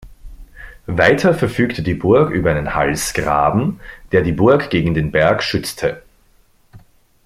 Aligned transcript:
Weiter 0.87 1.35
verfügte 1.35 1.83
die 1.83 1.93
Burg 1.93 2.31
über 2.31 2.49
einen 2.49 2.73
Halsgraben, 2.73 3.79
der 4.11 4.23
die 4.23 4.31
Burg 4.31 4.71
gegen 4.71 4.95
den 4.95 5.11
Berg 5.11 5.43
schützte. 5.43 6.01